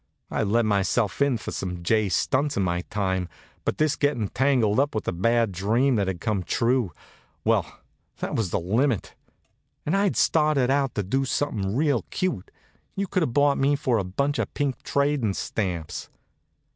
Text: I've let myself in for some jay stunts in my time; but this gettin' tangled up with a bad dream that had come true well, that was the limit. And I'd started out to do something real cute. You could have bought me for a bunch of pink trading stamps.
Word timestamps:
I've 0.31 0.49
let 0.49 0.65
myself 0.65 1.21
in 1.21 1.37
for 1.37 1.51
some 1.51 1.83
jay 1.83 2.09
stunts 2.09 2.57
in 2.57 2.63
my 2.63 2.81
time; 2.89 3.29
but 3.63 3.77
this 3.77 3.95
gettin' 3.95 4.29
tangled 4.29 4.79
up 4.79 4.95
with 4.95 5.07
a 5.07 5.11
bad 5.11 5.51
dream 5.51 5.95
that 5.97 6.07
had 6.07 6.19
come 6.19 6.41
true 6.41 6.91
well, 7.45 7.81
that 8.17 8.33
was 8.35 8.49
the 8.49 8.59
limit. 8.59 9.13
And 9.85 9.95
I'd 9.95 10.17
started 10.17 10.71
out 10.71 10.95
to 10.95 11.03
do 11.03 11.23
something 11.23 11.75
real 11.75 12.03
cute. 12.09 12.49
You 12.95 13.05
could 13.05 13.21
have 13.21 13.33
bought 13.33 13.59
me 13.59 13.75
for 13.75 13.99
a 13.99 14.03
bunch 14.03 14.39
of 14.39 14.51
pink 14.55 14.81
trading 14.81 15.35
stamps. 15.35 16.09